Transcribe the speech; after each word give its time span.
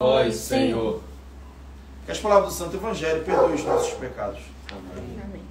nós, 0.00 0.36
Senhor. 0.36 1.00
Que 2.06 2.12
as 2.12 2.20
palavras 2.20 2.52
do 2.52 2.56
Santo 2.56 2.76
Evangelho 2.76 3.24
perdoem 3.24 3.54
os 3.54 3.64
nossos 3.64 3.94
pecados. 3.94 4.38
Amém. 4.70 5.20
Amém. 5.24 5.42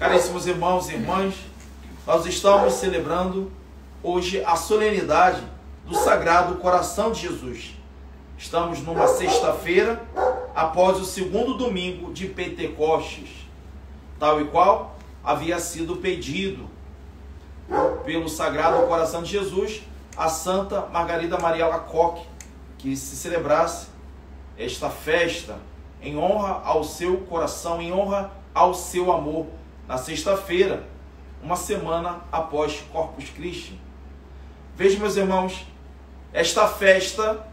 Caríssimos 0.00 0.48
irmãos 0.48 0.88
e 0.90 0.94
irmãs, 0.94 1.36
nós 2.04 2.26
estamos 2.26 2.72
celebrando 2.72 3.52
hoje 4.02 4.44
a 4.44 4.56
solenidade 4.56 5.40
do 5.86 5.94
Sagrado 5.94 6.56
Coração 6.56 7.12
de 7.12 7.20
Jesus. 7.20 7.76
Estamos 8.36 8.80
numa 8.80 9.06
sexta-feira, 9.06 10.02
após 10.52 10.98
o 10.98 11.04
segundo 11.04 11.54
domingo 11.54 12.12
de 12.12 12.26
Pentecostes, 12.26 13.30
tal 14.18 14.40
e 14.40 14.46
qual 14.46 14.96
havia 15.22 15.60
sido 15.60 15.98
pedido 15.98 16.68
pelo 18.04 18.28
Sagrado 18.28 18.88
Coração 18.88 19.22
de 19.22 19.30
Jesus 19.30 19.82
a 20.16 20.28
Santa 20.28 20.86
Margarida 20.86 21.38
Maria 21.38 21.68
Lacoque 21.68 22.34
que 22.78 22.96
se 22.96 23.16
celebrasse 23.16 23.88
esta 24.56 24.88
festa 24.90 25.58
em 26.00 26.16
honra 26.16 26.62
ao 26.64 26.84
seu 26.84 27.18
coração, 27.22 27.80
em 27.80 27.92
honra 27.92 28.30
ao 28.54 28.74
seu 28.74 29.12
amor, 29.12 29.46
na 29.86 29.98
sexta-feira, 29.98 30.84
uma 31.42 31.56
semana 31.56 32.22
após 32.32 32.80
Corpus 32.92 33.28
Christi. 33.30 33.78
Veja, 34.74 34.98
meus 34.98 35.16
irmãos, 35.16 35.66
esta 36.32 36.66
festa 36.68 37.46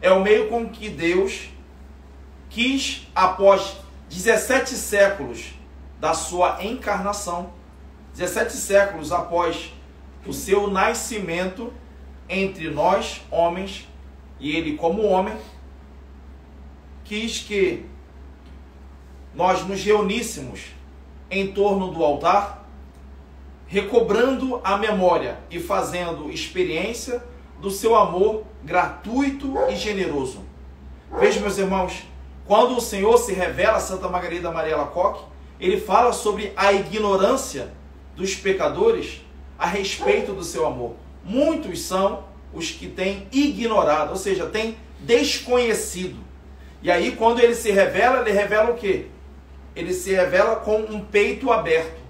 é 0.00 0.10
o 0.10 0.22
meio 0.22 0.48
com 0.48 0.68
que 0.68 0.88
Deus 0.88 1.48
quis, 2.48 3.08
após 3.14 3.76
17 4.08 4.74
séculos 4.74 5.54
da 5.98 6.14
sua 6.14 6.64
encarnação, 6.64 7.50
17 8.14 8.52
séculos 8.52 9.12
após 9.12 9.72
o 10.26 10.32
seu 10.32 10.68
nascimento 10.70 11.72
entre 12.28 12.70
nós, 12.70 13.22
homens, 13.30 13.88
e 14.38 14.54
ele, 14.54 14.76
como 14.76 15.02
homem, 15.04 15.34
quis 17.04 17.40
que 17.40 17.86
nós 19.34 19.66
nos 19.66 19.82
reuníssemos 19.82 20.66
em 21.30 21.52
torno 21.52 21.88
do 21.88 22.02
altar, 22.04 22.66
recobrando 23.66 24.60
a 24.62 24.76
memória 24.76 25.38
e 25.50 25.58
fazendo 25.58 26.30
experiência 26.30 27.22
do 27.60 27.70
seu 27.70 27.96
amor 27.96 28.44
gratuito 28.62 29.54
e 29.68 29.76
generoso. 29.76 30.40
Veja, 31.18 31.40
meus 31.40 31.58
irmãos, 31.58 32.04
quando 32.46 32.76
o 32.76 32.80
Senhor 32.80 33.16
se 33.18 33.32
revela 33.32 33.78
a 33.78 33.80
Santa 33.80 34.08
Margarida 34.08 34.50
Maria 34.50 34.76
Lacoque, 34.76 35.24
ele 35.58 35.80
fala 35.80 36.12
sobre 36.12 36.52
a 36.56 36.72
ignorância 36.72 37.72
dos 38.14 38.34
pecadores 38.34 39.22
a 39.58 39.66
respeito 39.66 40.32
do 40.32 40.44
seu 40.44 40.66
amor. 40.66 40.94
Muitos 41.24 41.80
são 41.80 42.24
os 42.56 42.70
que 42.70 42.88
têm 42.88 43.28
ignorado, 43.30 44.10
ou 44.10 44.16
seja, 44.16 44.46
têm 44.46 44.78
desconhecido. 45.00 46.16
E 46.82 46.90
aí, 46.90 47.12
quando 47.12 47.40
ele 47.40 47.54
se 47.54 47.70
revela, 47.70 48.20
ele 48.20 48.32
revela 48.32 48.70
o 48.70 48.76
quê? 48.76 49.06
Ele 49.74 49.92
se 49.92 50.12
revela 50.12 50.56
com 50.56 50.78
um 50.78 51.00
peito 51.00 51.52
aberto. 51.52 52.00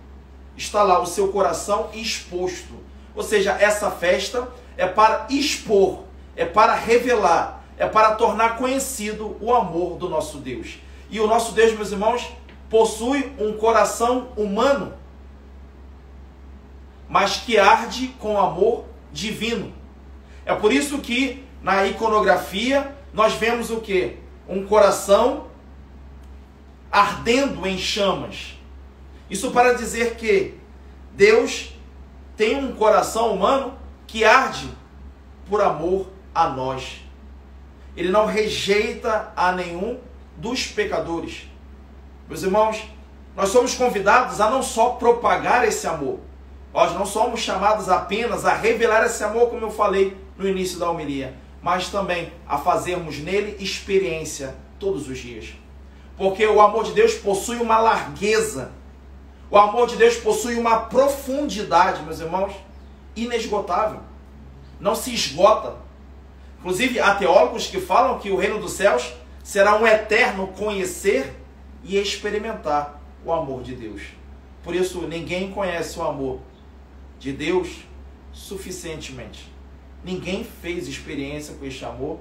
Está 0.57 0.85
lá 0.85 1.01
o 1.01 1.07
seu 1.07 1.29
coração 1.29 1.91
exposto. 1.93 2.75
Ou 3.15 3.23
seja, 3.23 3.57
essa 3.59 3.91
festa 3.91 4.49
é 4.77 4.87
para 4.87 5.27
expor, 5.31 6.05
é 6.37 6.45
para 6.45 6.75
revelar, 6.75 7.65
é 7.77 7.87
para 7.87 8.15
tornar 8.15 8.57
conhecido 8.57 9.37
o 9.41 9.53
amor 9.53 9.97
do 9.97 10.09
nosso 10.09 10.39
Deus. 10.39 10.79
E 11.11 11.19
o 11.19 11.27
nosso 11.27 11.53
Deus, 11.53 11.73
meus 11.73 11.91
irmãos, 11.91 12.31
possui 12.71 13.33
um 13.39 13.55
coração 13.55 14.29
humano, 14.37 14.95
mas 17.09 17.37
que 17.39 17.59
arde 17.59 18.09
com 18.21 18.39
amor 18.39 18.85
divino. 19.13 19.73
É 20.47 20.55
por 20.55 20.73
isso 20.73 21.01
que 21.01 21.45
na 21.61 21.85
iconografia 21.85 22.97
nós 23.13 23.35
vemos 23.35 23.71
o 23.71 23.81
que? 23.81 24.17
Um 24.49 24.65
coração 24.65 25.49
ardendo 26.91 27.67
em 27.67 27.77
chamas. 27.77 28.57
Isso 29.29 29.51
para 29.51 29.75
dizer 29.75 30.15
que 30.15 30.55
Deus 31.12 31.73
tem 32.37 32.56
um 32.56 32.77
coração 32.77 33.35
humano 33.35 33.77
que 34.06 34.25
arde 34.25 34.71
por 35.49 35.61
amor 35.61 36.11
a 36.33 36.49
nós. 36.49 37.01
Ele 37.97 38.11
não 38.11 38.27
rejeita 38.27 39.33
a 39.35 39.51
nenhum 39.51 39.99
dos 40.37 40.69
pecadores. 40.69 41.49
Meus 42.29 42.45
irmãos, 42.45 42.85
nós 43.35 43.49
somos 43.49 43.75
convidados 43.75 44.41
a 44.41 44.49
não 44.49 44.62
só 44.62 44.91
propagar 44.91 45.67
esse 45.67 45.89
amor, 45.89 46.21
nós 46.76 46.92
não 46.92 47.06
somos 47.06 47.41
chamados 47.41 47.88
apenas 47.88 48.44
a 48.44 48.53
revelar 48.53 49.06
esse 49.06 49.25
amor, 49.25 49.48
como 49.48 49.64
eu 49.64 49.70
falei 49.70 50.14
no 50.37 50.47
início 50.47 50.78
da 50.78 50.91
homilia, 50.91 51.34
mas 51.62 51.88
também 51.88 52.31
a 52.47 52.59
fazermos 52.59 53.16
nele 53.19 53.56
experiência 53.64 54.54
todos 54.78 55.09
os 55.09 55.16
dias. 55.16 55.54
Porque 56.19 56.47
o 56.47 56.60
amor 56.60 56.84
de 56.84 56.92
Deus 56.92 57.14
possui 57.14 57.56
uma 57.56 57.78
largueza, 57.78 58.72
o 59.50 59.56
amor 59.56 59.87
de 59.87 59.97
Deus 59.97 60.16
possui 60.19 60.56
uma 60.56 60.81
profundidade, 60.81 62.03
meus 62.03 62.20
irmãos, 62.20 62.53
inesgotável. 63.16 64.00
Não 64.78 64.94
se 64.94 65.14
esgota. 65.14 65.76
Inclusive, 66.58 67.00
há 67.00 67.14
teólogos 67.14 67.69
que 67.69 67.81
falam 67.81 68.19
que 68.19 68.31
o 68.31 68.37
reino 68.37 68.60
dos 68.60 68.72
céus 68.72 69.14
será 69.43 69.76
um 69.76 69.87
eterno 69.87 70.48
conhecer 70.48 71.41
e 71.82 71.97
experimentar 71.97 73.00
o 73.25 73.32
amor 73.32 73.62
de 73.62 73.75
Deus. 73.75 74.03
Por 74.62 74.75
isso, 74.75 75.00
ninguém 75.06 75.50
conhece 75.50 75.98
o 75.98 76.03
amor 76.03 76.41
de 77.19 77.32
Deus 77.32 77.84
suficientemente. 78.32 79.53
Ninguém 80.04 80.44
fez 80.44 80.87
experiência 80.87 81.54
com 81.54 81.65
este 81.65 81.84
amor 81.84 82.21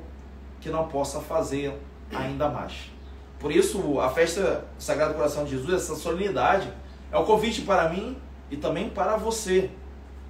que 0.62 0.70
não 0.70 0.88
possa 0.88 1.20
fazer 1.20 1.74
ainda 2.14 2.50
mais. 2.50 2.92
Por 3.40 3.52
isso, 3.52 4.00
a 4.00 4.10
festa 4.10 4.66
do 4.76 4.82
Sagrado 4.82 5.14
Coração 5.14 5.44
de 5.44 5.52
Jesus, 5.52 5.84
essa 5.84 5.96
solenidade, 5.96 6.72
é 7.12 7.18
um 7.18 7.26
convite 7.26 7.62
para 7.62 7.90
mim 7.90 8.18
e 8.50 8.58
também 8.58 8.90
para 8.90 9.18
você 9.18 9.70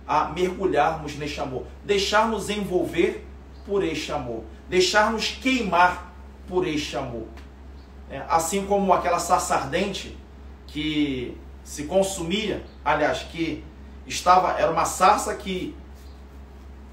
a 0.07 0.25
mergulharmos 0.29 1.15
neste 1.15 1.39
amor, 1.39 1.65
deixarmos 1.83 2.49
envolver 2.49 3.25
por 3.65 3.83
este 3.83 4.11
amor, 4.11 4.43
deixarmos 4.69 5.31
queimar 5.31 6.13
por 6.47 6.67
este 6.67 6.95
amor. 6.95 7.27
É, 8.09 8.23
assim 8.29 8.65
como 8.65 8.93
aquela 8.93 9.17
sarça 9.17 9.55
ardente 9.55 10.15
que 10.67 11.35
se 11.63 11.85
consumia, 11.85 12.63
aliás, 12.83 13.23
que 13.23 13.63
estava 14.05 14.59
era 14.59 14.71
uma 14.71 14.85
sarça 14.85 15.33
que 15.35 15.75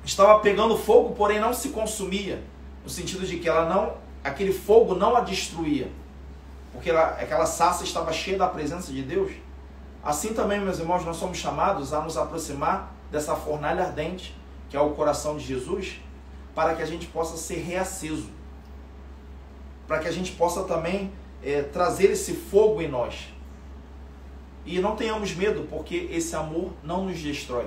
estava 0.04 0.40
pegando 0.40 0.76
fogo, 0.76 1.14
porém 1.14 1.38
não 1.38 1.52
se 1.52 1.68
consumia, 1.68 2.42
no 2.82 2.90
sentido 2.90 3.26
de 3.26 3.38
que 3.38 3.48
ela 3.48 3.68
não, 3.68 3.94
aquele 4.24 4.52
fogo 4.52 4.94
não 4.94 5.16
a 5.16 5.20
destruía, 5.20 5.90
porque 6.72 6.90
ela, 6.90 7.08
aquela 7.10 7.46
sarça 7.46 7.84
estava 7.84 8.12
cheia 8.12 8.38
da 8.38 8.48
presença 8.48 8.92
de 8.92 9.02
Deus. 9.02 9.32
Assim 10.02 10.34
também, 10.34 10.60
meus 10.60 10.80
irmãos, 10.80 11.04
nós 11.04 11.16
somos 11.16 11.38
chamados 11.38 11.92
a 11.92 12.00
nos 12.00 12.16
aproximar 12.16 12.92
dessa 13.10 13.36
fornalha 13.36 13.84
ardente, 13.84 14.36
que 14.68 14.76
é 14.76 14.80
o 14.80 14.90
coração 14.90 15.36
de 15.36 15.44
Jesus, 15.44 16.00
para 16.54 16.74
que 16.74 16.82
a 16.82 16.86
gente 16.86 17.06
possa 17.06 17.36
ser 17.36 17.58
reaceso, 17.58 18.28
para 19.86 20.00
que 20.00 20.08
a 20.08 20.12
gente 20.12 20.32
possa 20.32 20.64
também 20.64 21.12
é, 21.42 21.62
trazer 21.62 22.10
esse 22.10 22.34
fogo 22.34 22.80
em 22.80 22.88
nós. 22.88 23.28
E 24.64 24.78
não 24.80 24.94
tenhamos 24.94 25.34
medo, 25.34 25.66
porque 25.68 26.08
esse 26.10 26.36
amor 26.36 26.70
não 26.82 27.04
nos 27.04 27.18
destrói. 27.18 27.66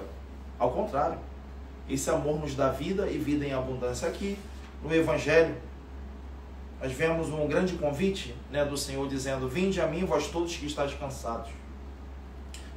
Ao 0.58 0.72
contrário, 0.72 1.20
esse 1.90 2.10
amor 2.10 2.40
nos 2.40 2.56
dá 2.56 2.70
vida 2.70 3.08
e 3.08 3.18
vida 3.18 3.46
em 3.46 3.54
abundância. 3.54 4.08
Aqui 4.08 4.38
no 4.82 4.94
Evangelho, 4.94 5.56
nós 6.82 6.92
vemos 6.92 7.30
um 7.30 7.48
grande 7.48 7.74
convite 7.74 8.36
né, 8.52 8.64
do 8.64 8.78
Senhor 8.78 9.08
dizendo: 9.08 9.48
Vinde 9.48 9.82
a 9.82 9.88
mim, 9.88 10.06
vós 10.06 10.28
todos 10.28 10.56
que 10.56 10.66
estáis 10.66 10.94
cansados. 10.94 11.50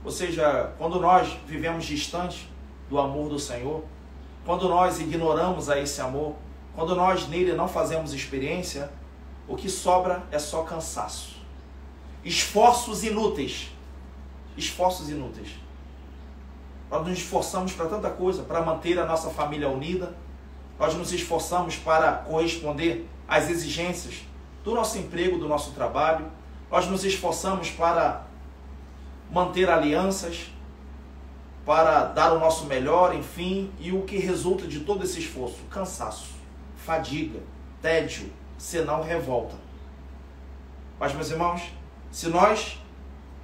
Ou 0.04 0.10
seja, 0.10 0.72
quando 0.78 1.00
nós 1.00 1.36
vivemos 1.46 1.84
distante 1.84 2.48
do 2.88 2.98
amor 2.98 3.28
do 3.28 3.38
Senhor, 3.38 3.84
quando 4.44 4.68
nós 4.68 5.00
ignoramos 5.00 5.68
a 5.68 5.78
esse 5.78 6.00
amor, 6.00 6.36
quando 6.74 6.94
nós 6.94 7.28
nele 7.28 7.52
não 7.52 7.68
fazemos 7.68 8.12
experiência, 8.12 8.90
o 9.46 9.56
que 9.56 9.68
sobra 9.68 10.22
é 10.30 10.38
só 10.38 10.62
cansaço. 10.62 11.36
Esforços 12.24 13.02
inúteis. 13.02 13.70
Esforços 14.58 15.08
inúteis. 15.08 15.50
Nós 16.90 17.06
nos 17.06 17.18
esforçamos 17.18 17.72
para 17.72 17.86
tanta 17.86 18.10
coisa, 18.10 18.42
para 18.42 18.60
manter 18.60 18.98
a 18.98 19.06
nossa 19.06 19.30
família 19.30 19.68
unida. 19.68 20.14
Nós 20.78 20.94
nos 20.94 21.12
esforçamos 21.12 21.76
para 21.76 22.12
corresponder 22.12 23.08
às 23.26 23.48
exigências 23.48 24.22
do 24.64 24.74
nosso 24.74 24.98
emprego, 24.98 25.38
do 25.38 25.46
nosso 25.46 25.70
trabalho. 25.72 26.26
Nós 26.70 26.86
nos 26.88 27.04
esforçamos 27.04 27.70
para 27.70 28.26
manter 29.30 29.70
alianças, 29.70 30.50
para 31.64 32.04
dar 32.04 32.32
o 32.32 32.40
nosso 32.40 32.66
melhor, 32.66 33.14
enfim, 33.14 33.70
e 33.78 33.92
o 33.92 34.02
que 34.02 34.18
resulta 34.18 34.66
de 34.66 34.80
todo 34.80 35.04
esse 35.04 35.20
esforço? 35.20 35.58
Cansaço, 35.70 36.30
fadiga, 36.76 37.40
tédio, 37.80 38.30
senão 38.56 39.02
revolta. 39.02 39.54
Mas, 40.98 41.14
meus 41.14 41.30
irmãos, 41.30 41.62
se 42.10 42.28
nós 42.28 42.78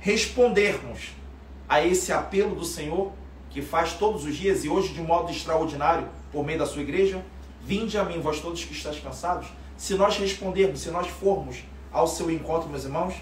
respondermos 0.05 1.13
a 1.67 1.83
esse 1.83 2.13
apelo 2.13 2.55
do 2.55 2.65
Senhor, 2.65 3.11
que 3.49 3.63
faz 3.63 3.95
todos 3.95 4.27
os 4.27 4.37
dias 4.37 4.63
e 4.63 4.69
hoje 4.69 4.93
de 4.93 5.01
modo 5.01 5.33
extraordinário 5.33 6.07
por 6.31 6.45
meio 6.45 6.59
da 6.59 6.67
sua 6.67 6.83
igreja, 6.83 7.25
vinde 7.63 7.97
a 7.97 8.05
mim, 8.05 8.21
vós 8.21 8.39
todos 8.39 8.63
que 8.63 8.75
estáis 8.75 9.01
cansados, 9.01 9.47
se 9.79 9.95
nós 9.95 10.19
respondermos, 10.19 10.81
se 10.81 10.91
nós 10.91 11.07
formos 11.07 11.65
ao 11.91 12.07
seu 12.07 12.31
encontro, 12.31 12.69
meus 12.69 12.85
irmãos, 12.85 13.15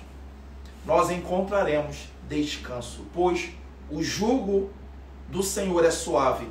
nós 0.84 1.08
encontraremos 1.08 2.08
descanso, 2.28 3.06
pois 3.14 3.50
o 3.88 4.02
jugo 4.02 4.68
do 5.28 5.40
Senhor 5.40 5.84
é 5.84 5.90
suave 5.90 6.48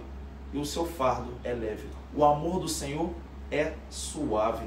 e 0.54 0.58
o 0.58 0.66
seu 0.66 0.86
fardo 0.86 1.34
é 1.44 1.52
leve. 1.52 1.90
O 2.16 2.24
amor 2.24 2.62
do 2.62 2.70
Senhor 2.70 3.10
é 3.52 3.74
suave. 3.90 4.66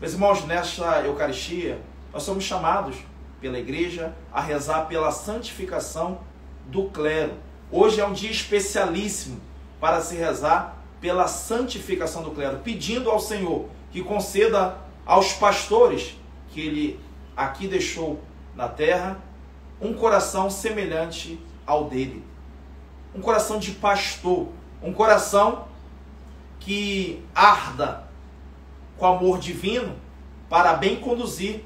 Meus 0.00 0.14
irmãos, 0.14 0.46
nesta 0.46 1.02
Eucaristia, 1.02 1.78
nós 2.10 2.22
somos 2.22 2.44
chamados 2.44 2.96
pela 3.44 3.58
igreja 3.58 4.14
a 4.32 4.40
rezar 4.40 4.86
pela 4.86 5.10
santificação 5.10 6.20
do 6.64 6.84
clero. 6.84 7.34
Hoje 7.70 8.00
é 8.00 8.06
um 8.06 8.14
dia 8.14 8.30
especialíssimo 8.30 9.38
para 9.78 10.00
se 10.00 10.16
rezar 10.16 10.78
pela 10.98 11.28
santificação 11.28 12.22
do 12.22 12.30
clero, 12.30 12.60
pedindo 12.64 13.10
ao 13.10 13.20
Senhor 13.20 13.68
que 13.92 14.02
conceda 14.02 14.78
aos 15.04 15.34
pastores 15.34 16.16
que 16.48 16.60
ele 16.62 17.00
aqui 17.36 17.68
deixou 17.68 18.18
na 18.56 18.66
terra 18.66 19.18
um 19.78 19.92
coração 19.92 20.48
semelhante 20.48 21.38
ao 21.66 21.84
dele. 21.84 22.24
Um 23.14 23.20
coração 23.20 23.58
de 23.58 23.72
pastor, 23.72 24.48
um 24.82 24.94
coração 24.94 25.68
que 26.60 27.22
arda 27.34 28.08
com 28.96 29.04
amor 29.04 29.38
divino 29.38 29.94
para 30.48 30.72
bem 30.72 30.96
conduzir 30.96 31.62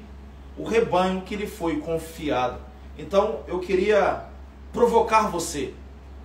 o 0.59 0.65
rebanho 0.65 1.21
que 1.21 1.37
lhe 1.37 1.47
foi 1.47 1.77
confiado. 1.77 2.59
Então 2.97 3.39
eu 3.47 3.59
queria 3.59 4.25
provocar 4.73 5.29
você 5.29 5.73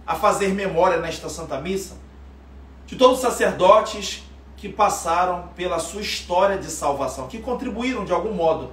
a 0.04 0.16
fazer 0.16 0.48
memória 0.48 0.98
nesta 0.98 1.28
Santa 1.28 1.58
Missa 1.60 1.96
de 2.84 2.96
todos 2.96 3.16
os 3.16 3.22
sacerdotes 3.22 4.25
que 4.56 4.69
passaram 4.69 5.48
pela 5.54 5.78
sua 5.78 6.02
história 6.02 6.58
de 6.58 6.70
salvação, 6.70 7.28
que 7.28 7.38
contribuíram 7.38 8.04
de 8.04 8.12
algum 8.12 8.32
modo. 8.34 8.72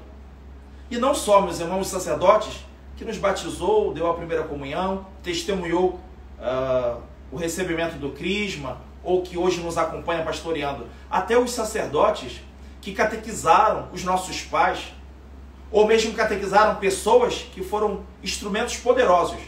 E 0.90 0.98
não 0.98 1.13
só, 1.13 1.42
meus 1.42 1.60
irmãos 1.60 1.88
sacerdotes, 1.88 2.66
que 2.98 3.06
nos 3.06 3.18
batizou, 3.18 3.94
deu 3.94 4.10
a 4.10 4.13
primeira 4.13 4.44
comunhão, 4.44 5.06
testemunhou 5.24 6.00
uh, 6.40 7.02
o 7.31 7.38
recebimento 7.38 7.98
do 7.98 8.10
crisma, 8.10 8.78
ou 9.04 9.22
que 9.22 9.38
hoje 9.38 9.62
nos 9.62 9.78
acompanha 9.78 10.24
pastoreando, 10.24 10.86
até 11.10 11.38
os 11.38 11.52
sacerdotes 11.52 12.42
que 12.81 12.94
catequizaram 12.94 13.88
os 13.94 14.04
nossos 14.04 14.42
pais, 14.42 14.94
ou 15.72 15.88
mesmo 15.88 16.14
catequizaram 16.14 16.76
pessoas 16.76 17.48
que 17.54 17.64
foram 17.64 18.04
instrumentos 18.22 18.78
poderosos 18.78 19.40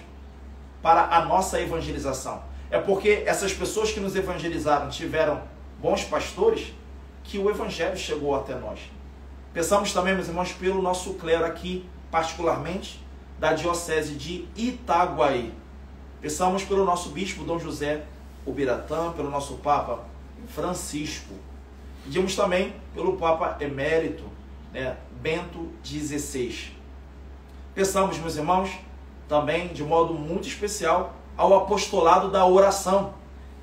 para 0.81 1.03
a 1.15 1.25
nossa 1.25 1.59
evangelização. 1.59 2.41
É 2.71 2.79
porque 2.79 3.23
essas 3.25 3.53
pessoas 3.53 3.91
que 3.91 3.99
nos 3.99 4.15
evangelizaram 4.15 4.89
tiveram 4.89 5.41
bons 5.81 6.03
pastores 6.03 6.73
que 7.23 7.37
o 7.37 7.49
evangelho 7.49 7.97
chegou 7.97 8.35
até 8.35 8.55
nós. 8.55 8.79
Pensamos 9.53 9.93
também, 9.93 10.15
meus 10.15 10.27
irmãos, 10.27 10.51
pelo 10.53 10.81
nosso 10.81 11.13
clero 11.15 11.45
aqui, 11.45 11.85
particularmente 12.09 12.99
da 13.37 13.53
diocese 13.53 14.15
de 14.15 14.47
Itaguaí. 14.55 15.53
Pensamos 16.21 16.63
pelo 16.63 16.85
nosso 16.85 17.09
bispo 17.09 17.43
Dom 17.43 17.59
José 17.59 18.03
Ubiratã, 18.45 19.11
pelo 19.11 19.29
nosso 19.29 19.55
Papa 19.55 19.99
Francisco. 20.47 21.33
Pedimos 22.03 22.35
também 22.35 22.73
pelo 22.93 23.17
Papa 23.17 23.57
Emérito, 23.59 24.23
né, 24.73 24.97
Bento 25.23 25.69
XVI. 25.85 26.73
Pensamos, 27.73 28.17
meus 28.17 28.35
irmãos, 28.35 28.69
também 29.25 29.69
de 29.69 29.81
modo 29.81 30.13
muito 30.13 30.49
especial 30.49 31.13
ao 31.37 31.55
apostolado 31.55 32.29
da 32.29 32.45
oração, 32.45 33.13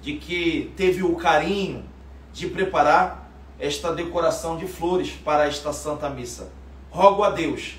de 0.01 0.15
que 0.15 0.73
teve 0.75 1.03
o 1.03 1.17
carinho 1.17 1.85
de 2.33 2.47
preparar 2.47 3.31
esta 3.59 3.93
decoração 3.93 4.57
de 4.57 4.67
flores 4.67 5.11
para 5.11 5.47
esta 5.47 5.71
Santa 5.71 6.09
Missa. 6.09 6.51
Rogo 6.91 7.23
a 7.23 7.29
Deus 7.29 7.75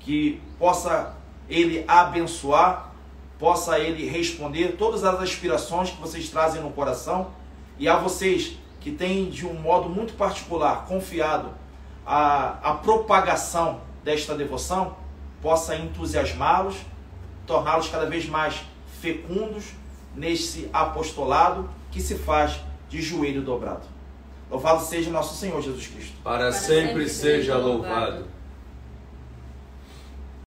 que 0.00 0.40
possa 0.58 1.14
Ele 1.50 1.84
abençoar, 1.86 2.94
possa 3.38 3.78
Ele 3.78 4.08
responder 4.08 4.76
todas 4.78 5.04
as 5.04 5.20
aspirações 5.20 5.90
que 5.90 6.00
vocês 6.00 6.30
trazem 6.30 6.62
no 6.62 6.70
coração 6.70 7.32
e 7.78 7.90
a 7.90 7.98
vocês 7.98 8.56
que 8.80 8.90
têm 8.90 9.28
de 9.28 9.46
um 9.46 9.52
modo 9.52 9.90
muito 9.90 10.14
particular 10.14 10.86
confiado 10.86 11.67
a, 12.08 12.58
a 12.62 12.72
propagação 12.72 13.82
desta 14.02 14.34
devoção, 14.34 14.96
possa 15.42 15.76
entusiasmá-los, 15.76 16.74
torná-los 17.46 17.88
cada 17.88 18.06
vez 18.06 18.26
mais 18.26 18.62
fecundos 18.98 19.72
nesse 20.16 20.70
apostolado 20.72 21.68
que 21.90 22.00
se 22.00 22.14
faz 22.14 22.58
de 22.88 23.02
joelho 23.02 23.42
dobrado. 23.42 23.86
Louvado 24.50 24.82
seja 24.82 25.10
nosso 25.10 25.36
Senhor 25.36 25.60
Jesus 25.60 25.86
Cristo. 25.86 26.14
Para, 26.24 26.38
Para 26.38 26.52
sempre, 26.52 27.06
sempre 27.06 27.08
seja 27.10 27.58
louvado. 27.58 28.12
louvado. 28.12 28.24